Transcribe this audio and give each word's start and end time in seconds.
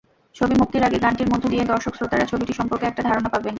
ছবি 0.35 0.55
মুক্তির 0.61 0.83
আগে 0.83 0.97
গানটির 0.99 1.31
মধ্য 1.33 1.45
দিয়ে 1.49 1.63
দর্শক-শ্রোতারা 1.65 2.25
ছবিটি 2.25 2.53
সম্পর্কে 2.53 2.85
একটা 2.87 3.01
ধারণা 3.07 3.29
পাবেন। 3.29 3.49